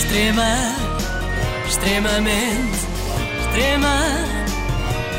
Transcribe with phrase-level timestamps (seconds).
[0.00, 0.56] Extrema,
[1.68, 2.78] extremamente,
[3.40, 3.96] extrema,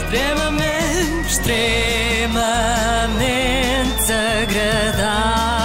[0.03, 2.41] extremamente, extremamente
[4.41, 5.61] agradável.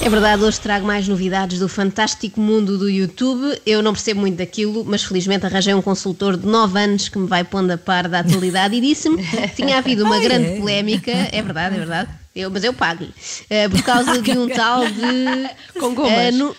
[0.00, 3.56] É verdade, hoje trago mais novidades do fantástico mundo do YouTube.
[3.64, 7.26] Eu não percebo muito daquilo, mas felizmente arranjei um consultor de 9 anos que me
[7.28, 11.12] vai pondo a par da atualidade e disse-me que tinha havido uma grande polémica.
[11.12, 12.08] É verdade, é verdade.
[12.34, 13.12] Eu, mas eu pago-lhe.
[13.50, 15.78] eh, por causa de um tal de.
[15.78, 16.12] Com gomas.
[16.18, 16.56] eh, no-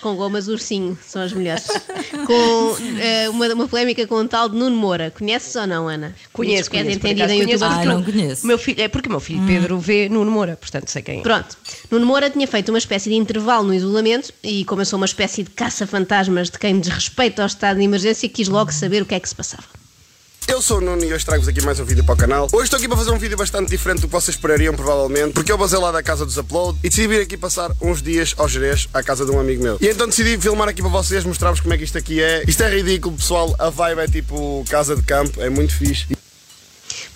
[0.00, 1.66] com gomas ursinho, são as mulheres.
[2.26, 5.10] Com eh, uma, uma polémica com um tal de Nuno Moura.
[5.16, 6.14] Conheces ou não, Ana?
[6.32, 7.78] Conheço, conheço, por entendida acaso em conheço, YouTube.
[7.78, 8.44] Ah, o- não conheço.
[8.44, 11.20] o Meu filho, é porque o meu filho Pedro vê Nuno Moura, portanto sei quem
[11.20, 11.22] é.
[11.22, 11.56] Pronto.
[11.90, 15.06] Nuno Moura tinha feito uma espécie de intervalo no isolamento e, como eu sou uma
[15.06, 19.14] espécie de caça-fantasmas de quem desrespeita ao estado de emergência, quis logo saber o que
[19.14, 19.64] é que se passava.
[20.48, 22.46] Eu sou o Nuno e hoje trago-vos aqui mais um vídeo para o canal.
[22.52, 25.50] Hoje estou aqui para fazer um vídeo bastante diferente do que vocês esperariam, provavelmente, porque
[25.50, 28.46] eu basei lá da casa dos Upload e decidi vir aqui passar uns dias ao
[28.48, 29.76] Jerez, à casa de um amigo meu.
[29.80, 32.44] E então decidi filmar aqui para vocês, mostrar-vos como é que isto aqui é.
[32.46, 33.56] Isto é ridículo, pessoal.
[33.58, 36.06] A vibe é tipo casa de campo, é muito fixe.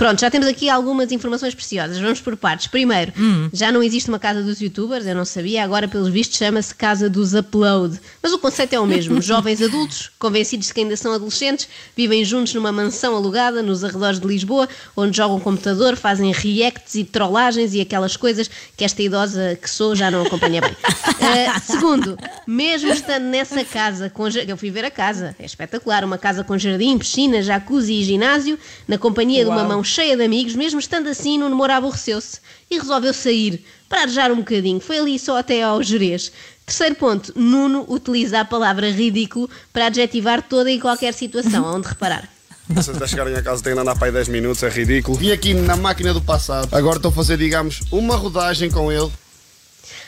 [0.00, 1.98] Pronto, já temos aqui algumas informações preciosas.
[1.98, 2.68] Vamos por partes.
[2.68, 3.12] Primeiro,
[3.52, 7.10] já não existe uma casa dos youtubers, eu não sabia, agora pelos vistos chama-se Casa
[7.10, 8.00] dos Upload.
[8.22, 9.20] Mas o conceito é o mesmo.
[9.20, 14.18] Jovens adultos, convencidos de que ainda são adolescentes, vivem juntos numa mansão alugada nos arredores
[14.18, 19.58] de Lisboa, onde jogam computador, fazem reacts e trollagens e aquelas coisas que esta idosa
[19.60, 20.72] que sou já não acompanha bem.
[20.72, 26.16] Uh, segundo, mesmo estando nessa casa, com, eu fui ver a casa, é espetacular, uma
[26.16, 29.68] casa com jardim, piscina, jacuzzi e ginásio, na companhia de uma Uau.
[29.68, 32.38] mão cheia de amigos, mesmo estando assim, Nuno Moura aborreceu-se
[32.70, 34.80] e resolveu sair para arejar um bocadinho.
[34.80, 36.32] Foi ali só até ao Jerez.
[36.64, 42.28] Terceiro ponto, Nuno utiliza a palavra ridículo para adjetivar toda e qualquer situação, onde reparar.
[42.68, 45.16] Vocês até chegarem a casa têm de andar para aí 10 minutos, é ridículo.
[45.18, 46.68] Vim aqui na máquina do passado.
[46.72, 49.10] Agora estou a fazer, digamos, uma rodagem com ele.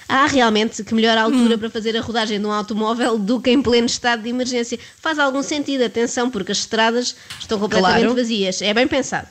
[0.08, 3.60] Há realmente que melhor altura para fazer a rodagem de um automóvel do que em
[3.62, 4.78] pleno estado de emergência.
[5.00, 8.14] Faz algum sentido, atenção, porque as estradas estão completamente Claro.
[8.14, 8.62] vazias.
[8.62, 9.26] É bem pensado.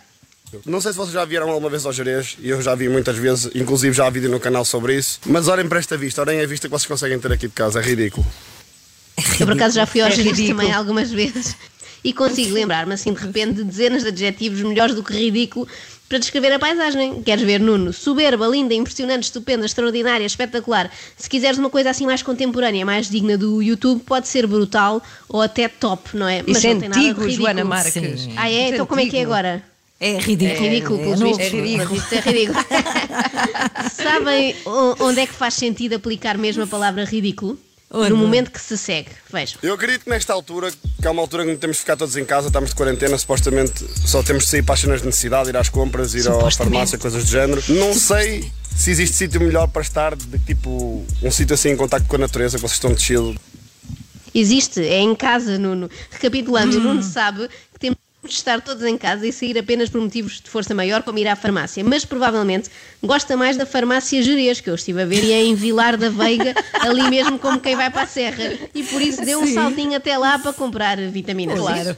[0.66, 3.18] Não sei se vocês já vieram alguma vez ao Jerez, e eu já vi muitas
[3.18, 5.20] vezes, inclusive já há vídeo no canal sobre isso.
[5.26, 7.80] Mas olhem para esta vista, olhem a vista que vocês conseguem ter aqui de casa,
[7.80, 8.26] é ridículo.
[9.40, 10.60] Eu por acaso já fui ao É Jerez ridículo.
[10.60, 11.56] também algumas vezes
[12.04, 15.68] e consigo lembrar-me assim de repente de dezenas de adjetivos melhores do que ridículo
[16.10, 17.22] para descrever a paisagem.
[17.24, 17.94] Queres ver, Nuno?
[17.94, 20.92] Soberba, linda, impressionante, estupenda, extraordinária, espetacular.
[21.16, 25.42] Se quiseres uma coisa assim mais contemporânea, mais digna do YouTube, pode ser brutal ou
[25.42, 26.44] até top, não é?
[26.48, 27.46] Isso é não tem nada de antigo, ridículo.
[27.48, 27.94] Joana Marques.
[27.94, 28.34] Sim.
[28.36, 28.64] Ah, é?
[28.66, 29.32] Isso Então como é que é antigo.
[29.34, 29.71] agora?
[30.02, 30.58] É ridículo.
[30.58, 31.38] É ridículo, pelos novo.
[31.38, 31.54] vistos.
[31.54, 31.78] É ridículo.
[31.78, 32.66] Pelos vistos é ridículo.
[33.94, 34.56] Sabem
[35.00, 37.60] onde é que faz sentido aplicar mesmo a palavra ridículo?
[37.94, 38.10] Onde?
[38.10, 39.10] No momento que se segue.
[39.32, 39.60] Vejam.
[39.62, 42.18] Eu acredito que nesta altura, que é uma altura em que temos de ficar todos
[42.18, 45.50] em casa, estamos de quarentena, supostamente só temos de sair para as cenas de necessidade,
[45.50, 47.62] ir às compras, ir à farmácia, coisas do género.
[47.70, 52.08] Não sei se existe sítio melhor para estar, de tipo, um sítio assim em contacto
[52.08, 53.36] com a natureza, que vocês estão de chill.
[54.34, 55.92] Existe, é em casa, Nuno.
[56.10, 57.98] Recapitulando, o Nuno sabe que temos
[58.30, 61.36] estar todos em casa e sair apenas por motivos de força maior, como ir à
[61.36, 61.84] farmácia.
[61.84, 62.70] Mas provavelmente
[63.02, 66.10] gosta mais da farmácia Jerez, que eu estive a ver, e é em Vilar da
[66.10, 68.54] Veiga, ali mesmo como quem vai para a Serra.
[68.74, 69.54] E por isso deu um Sim.
[69.56, 71.60] saltinho até lá para comprar vitaminas.
[71.60, 71.98] Claro.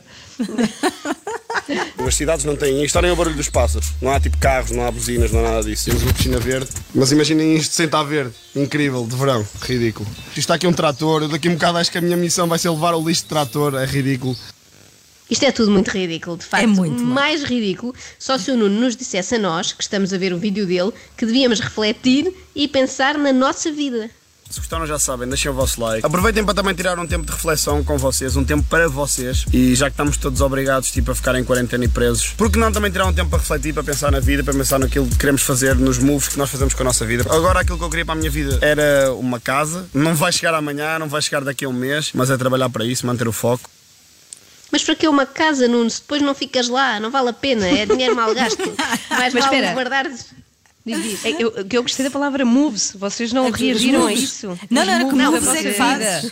[2.06, 3.92] As cidades não têm isto, olhem o barulho dos pássaros.
[4.02, 5.86] Não há tipo carros, não há buzinas, não há nada disso.
[5.86, 6.70] Temos uma piscina verde.
[6.94, 8.34] Mas imaginem isto sem estar verde.
[8.56, 9.46] Incrível, de verão.
[9.62, 10.08] Ridículo.
[10.30, 11.24] Isto está aqui um trator.
[11.24, 13.24] Eu daqui a um bocado acho que a minha missão vai ser levar o lixo
[13.24, 13.76] de trator.
[13.76, 14.36] É ridículo.
[15.30, 16.64] Isto é tudo muito ridículo, de facto.
[16.64, 20.18] É muito, mais ridículo só se o Nuno nos dissesse a nós, que estamos a
[20.18, 24.10] ver o vídeo dele, que devíamos refletir e pensar na nossa vida.
[24.54, 26.06] Se gostaram já sabem, deixem o vosso like.
[26.06, 29.46] Aproveitem para também tirar um tempo de reflexão com vocês, um tempo para vocês.
[29.52, 32.60] E já que estamos todos obrigados tipo, a ficar em quarentena e presos, por que
[32.60, 35.18] não também tirar um tempo para refletir, para pensar na vida, para pensar naquilo que
[35.18, 37.26] queremos fazer, nos moves que nós fazemos com a nossa vida.
[37.34, 39.88] Agora aquilo que eu queria para a minha vida era uma casa.
[39.92, 42.86] Não vai chegar amanhã, não vai chegar daqui a um mês, mas é trabalhar para
[42.86, 43.68] isso, manter o foco.
[44.74, 45.88] Mas para que uma casa, Nuno?
[45.88, 48.58] Se depois não ficas lá, não vale a pena, é dinheiro mal gasto.
[49.08, 49.74] Mais Mas vale espera.
[49.74, 50.06] guardar.
[50.86, 51.28] Diz isso.
[51.28, 52.94] É, eu, que eu gostei da palavra moves.
[52.98, 54.48] Vocês não reagiram a isso?
[54.70, 56.32] Não, não, não, que moves é que fazes.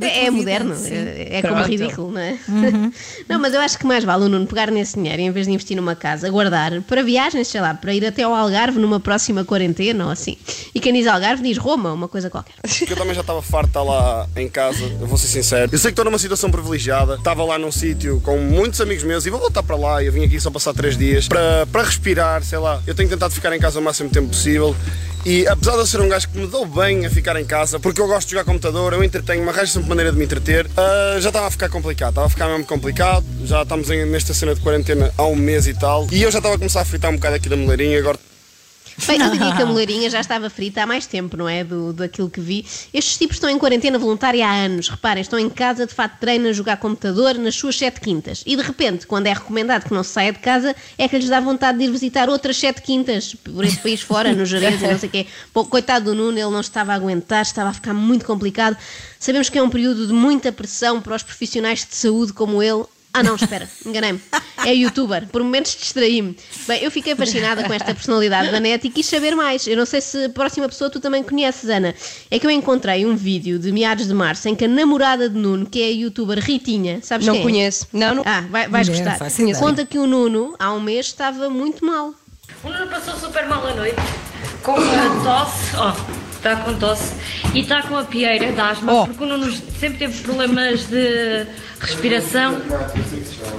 [0.00, 2.38] É, é moderno, é, é como ridículo, não é?
[3.28, 5.52] Não, mas eu acho que mais vale o Nuno pegar nesse dinheiro em vez de
[5.52, 9.44] investir numa casa, guardar para viagens, sei lá, para ir até ao Algarve numa próxima
[9.44, 10.36] quarentena ou assim.
[10.74, 12.54] E quem diz Algarve diz Roma, uma coisa qualquer.
[12.62, 15.70] Porque eu também já estava estar lá em casa, eu vou ser sincero.
[15.72, 19.26] Eu sei que estou numa situação privilegiada, estava lá num sítio com muitos amigos meus
[19.26, 20.02] e vou voltar para lá.
[20.02, 22.82] Eu vim aqui só passar três dias para, para respirar, sei lá.
[22.86, 24.76] Eu tenho tentado ficar em casa o máximo tempo possível.
[25.24, 27.80] E apesar de eu ser um gajo que me dou bem a ficar em casa,
[27.80, 31.16] porque eu gosto de jogar computador, eu entretenho-me, arranjo sempre maneira de me entreter, ah,
[31.18, 33.24] já estava a ficar complicado, estava a ficar mesmo complicado.
[33.44, 36.06] Já estamos em- nesta cena de quarentena há um mês e tal.
[36.12, 38.16] E eu já estava a começar a fritar um bocado aqui da moleirinha, agora
[39.06, 41.62] Bem, eu diria que a moleirinha já estava frita há mais tempo, não é?
[41.62, 42.64] Do, daquilo que vi.
[42.92, 44.88] Estes tipos estão em quarentena voluntária há anos.
[44.88, 48.42] Reparem, estão em casa de fato de treino a jogar computador nas suas sete quintas.
[48.46, 51.28] E de repente, quando é recomendado que não se saia de casa, é que lhes
[51.28, 54.86] dá vontade de ir visitar outras sete quintas por esse país fora, no Jerez e
[54.86, 55.26] não sei o quê.
[55.52, 58.76] Bom, coitado do Nuno, ele não estava a aguentar, estava a ficar muito complicado.
[59.18, 62.84] Sabemos que é um período de muita pressão para os profissionais de saúde como ele.
[63.18, 64.20] Ah, não, espera, enganei-me.
[64.64, 66.36] É youtuber, por momentos distraí-me.
[66.66, 69.66] Bem, eu fiquei fascinada com esta personalidade da net e quis saber mais.
[69.66, 71.94] Eu não sei se a próxima pessoa tu também conheces, Ana.
[72.30, 75.36] É que eu encontrei um vídeo de meados de março em que a namorada de
[75.38, 77.44] Nuno, que é a youtuber Ritinha, sabes Não quem é?
[77.44, 77.86] conheço.
[77.92, 78.22] Não, não.
[78.26, 79.58] Ah, vai- vais Mulher, gostar.
[79.58, 82.12] Conta que o Nuno, há um mês, estava muito mal.
[82.62, 83.96] O Nuno passou super mal a noite,
[84.62, 84.76] com a
[85.24, 85.92] tosse, ó,
[86.46, 87.12] está com tosse,
[87.54, 89.06] e está com a pieira de asma, Oh.
[89.06, 91.46] porque o Nuno sempre teve problemas de
[91.80, 92.56] respiração,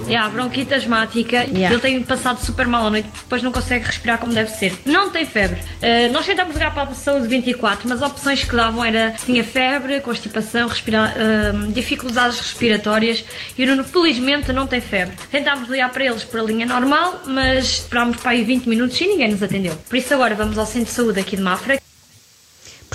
[0.07, 1.71] yeah, bronquite asmática, Yeah.
[1.71, 4.73] ele tem passado super mal a noite, depois não consegue respirar como deve ser.
[4.85, 5.59] Não tem febre.
[5.59, 9.43] Uh, nós tentámos ligar para a saúde 24, mas as opções que davam era tinha
[9.43, 13.23] febre, constipação, respira, uh, dificuldades respiratórias,
[13.57, 15.15] e o Nuno felizmente não tem febre.
[15.29, 19.07] Tentámos ligar para eles por a linha normal, mas esperámos para aí 20 minutos e
[19.07, 19.75] ninguém nos atendeu.
[19.89, 21.77] Por isso agora vamos ao centro de saúde aqui de Mafra,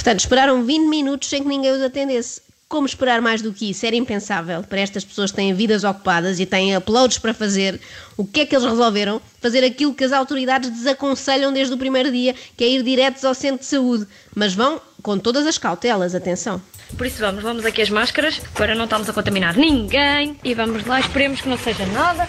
[0.03, 2.41] Portanto, esperaram 20 minutos sem que ninguém os atendesse.
[2.67, 3.87] Como esperar mais do que isso?
[3.87, 7.81] Era impensável para estas pessoas que têm vidas ocupadas e têm uploads para fazer.
[8.17, 9.23] O que é que eles resolveram?
[9.41, 13.33] Fazer aquilo que as autoridades desaconselham desde o primeiro dia, que é ir diretos ao
[13.33, 14.05] centro de saúde.
[14.35, 16.61] Mas vão com todas as cautelas, atenção.
[16.99, 20.85] Por isso vamos, vamos aqui as máscaras para não estarmos a contaminar ninguém e vamos
[20.85, 22.29] lá, esperemos que não seja nada.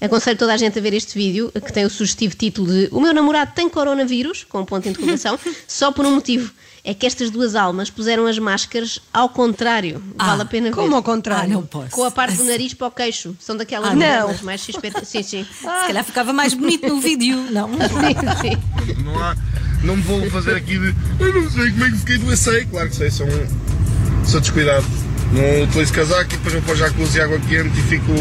[0.00, 3.00] Aconselho toda a gente a ver este vídeo, que tem o sugestivo título de O
[3.00, 5.36] meu namorado tem coronavírus, com um ponto de interrogação,
[5.66, 6.52] só por um motivo.
[6.84, 10.00] É que estas duas almas puseram as máscaras ao contrário.
[10.16, 10.76] Vale a pena ver.
[10.76, 11.50] Como ao Ah, contrário?
[11.52, 11.90] não posso.
[11.90, 13.36] Com a parte do nariz para o queixo.
[13.40, 14.34] São daquelas Ah, não.
[14.44, 14.92] mais XP.
[15.04, 15.44] Sim, sim.
[15.52, 17.68] Se calhar ficava mais bonito no vídeo, não?
[17.76, 18.56] sim,
[18.94, 19.02] sim.
[19.04, 19.36] Não há.
[19.82, 20.94] Não me vou fazer aqui de.
[21.20, 22.36] Eu não sei como é que fiquei doente.
[22.38, 24.86] Sei, claro que sei, sou, um, sou descuidado.
[25.32, 28.12] Não utilizo casaco e depois vou pôr jacuzzi e água quente e fico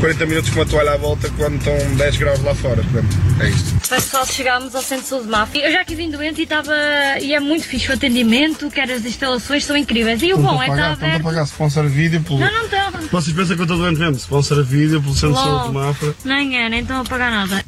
[0.00, 2.82] 40 minutos com uma toalha à volta quando estão 10 graus lá fora.
[2.82, 3.88] Portanto, é isto.
[3.88, 5.58] Pessoal, chegámos ao Centro de Saúde de Mafra.
[5.58, 6.72] Eu já aqui vim doente e estava.
[7.20, 10.22] E é muito fixe o atendimento, quer as instalações são incríveis.
[10.22, 12.38] E o bom é que está Estão a pagar sponsor vídeo pelo.
[12.38, 12.98] Não, não estava.
[12.98, 14.16] Vocês pensam que eu estou doente mesmo?
[14.16, 16.14] Sponsor vídeo pelo Centro de Saúde de Mafra.
[16.24, 17.64] Nem é, nem estão a pagar nada.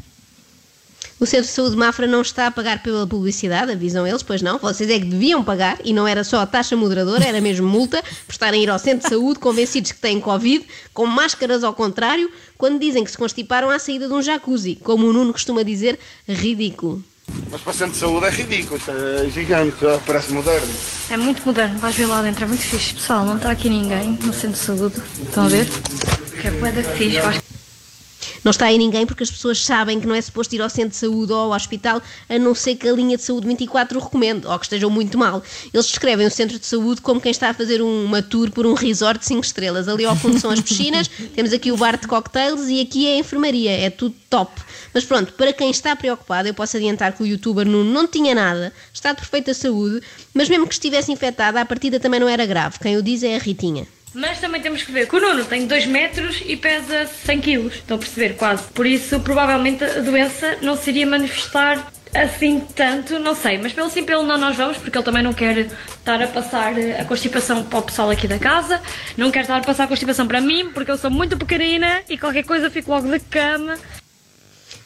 [1.21, 4.41] O Centro de Saúde de Mafra não está a pagar pela publicidade, avisam eles, pois
[4.41, 4.57] não.
[4.59, 8.01] Vocês é que deviam pagar e não era só a taxa moderadora, era mesmo multa
[8.25, 11.75] por estarem a ir ao Centro de Saúde convencidos que têm Covid, com máscaras ao
[11.75, 14.77] contrário, quando dizem que se constiparam à saída de um jacuzzi.
[14.77, 15.99] Como o Nuno costuma dizer,
[16.29, 17.03] ridículo.
[17.51, 19.77] Mas para o Centro de Saúde é ridículo, isto é gigante,
[20.07, 20.73] parece moderno.
[21.11, 22.95] É muito moderno, vais ver lá dentro, é muito fixe.
[22.95, 25.03] Pessoal, não está aqui ninguém no Centro de Saúde.
[25.21, 25.67] Estão a ver?
[26.41, 27.48] Que é da fixe.
[28.49, 30.89] Não está aí ninguém porque as pessoas sabem que não é suposto ir ao centro
[30.89, 32.01] de saúde ou ao hospital,
[32.31, 35.19] a não ser que a linha de saúde 24 o recomende, ou que estejam muito
[35.19, 35.43] mal.
[35.71, 38.73] Eles descrevem o centro de saúde como quem está a fazer uma tour por um
[38.73, 39.87] resort de 5 estrelas.
[39.87, 43.17] Ali ao fundo são as piscinas, temos aqui o bar de cocktails e aqui é
[43.17, 44.51] a enfermaria, é tudo top.
[44.95, 48.35] Mas pronto, para quem está preocupado, eu posso adiantar que o youtuber Nuno não tinha
[48.35, 50.01] nada, está de perfeita saúde,
[50.33, 52.79] mas mesmo que estivesse infectada, a partida também não era grave.
[52.79, 53.87] Quem o diz é a Ritinha.
[54.15, 57.75] Mas também temos que ver que o Nuno tem 2 metros e pesa 100 quilos.
[57.75, 58.35] Estão a perceber?
[58.37, 58.65] Quase.
[58.73, 63.59] Por isso, provavelmente, a doença não se iria manifestar assim tanto, não sei.
[63.59, 66.79] Mas pelo sim, pelo não nós vamos, porque ele também não quer estar a passar
[66.79, 68.81] eh, a constipação para o pessoal aqui da casa.
[69.17, 72.17] Não quer estar a passar a constipação para mim, porque eu sou muito pequenina e
[72.17, 73.77] qualquer coisa fico logo da cama.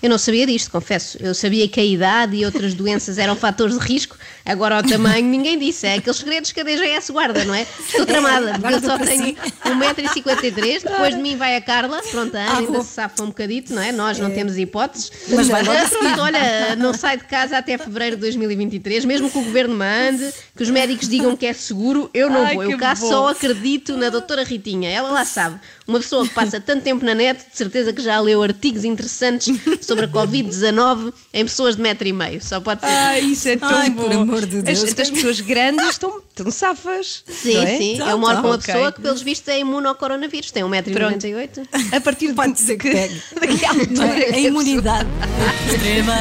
[0.03, 1.17] Eu não sabia disto, confesso.
[1.21, 4.17] Eu sabia que a idade e outras doenças eram fatores de risco.
[4.45, 5.87] Agora, o tamanho, ninguém disse.
[5.87, 7.65] É aqueles segredos que a DGS guarda, não é?
[7.87, 10.83] Estou tramada, porque eu só tenho 1,53m.
[10.83, 12.03] Depois de mim vai a Carla.
[12.11, 13.93] Pronto, a Ana ainda se safa um bocadito, não é?
[13.93, 15.13] Nós não temos hipóteses.
[15.29, 19.31] Mas vai logo a Pronto, olha, não sai de casa até fevereiro de 2023, mesmo
[19.31, 22.65] que o governo mande, que os médicos digam que é seguro, eu não Ai, vou.
[22.65, 23.09] Eu cá bom.
[23.09, 24.91] só acredito na doutora Ritinha.
[24.91, 25.61] Ela lá sabe.
[25.87, 29.49] Uma pessoa que passa tanto tempo na net, de certeza que já leu artigos interessantes
[29.93, 32.43] sobre a Covid-19 em pessoas de metro e meio.
[32.43, 32.87] Só pode ser.
[32.87, 34.03] Ai, isso é tão Ai, bom.
[34.03, 34.83] por amor de Deus.
[34.83, 37.23] As, as pessoas grandes estão, estão safas.
[37.29, 37.79] Sim, é?
[37.79, 37.97] sim.
[37.99, 38.73] Tá, Eu moro tá, com uma ok.
[38.73, 40.51] pessoa que, pelos vistos, é imune ao coronavírus.
[40.51, 41.67] Tem 1,98m.
[41.93, 43.23] A partir de Pode ser que pegue.
[43.41, 45.09] Daqui à altura A que a imunidade.
[45.71, 46.17] Extrema,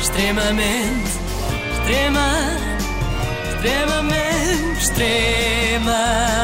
[0.00, 1.10] extremamente,
[1.78, 2.28] extrema,
[3.54, 6.34] extremamente, extremamente.